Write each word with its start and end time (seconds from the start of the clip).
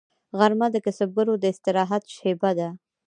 غرمه 0.39 0.67
د 0.71 0.77
کسبګرو 0.85 1.33
د 1.39 1.43
استراحت 1.53 2.03
شیبه 2.15 2.51
ده 2.57 2.69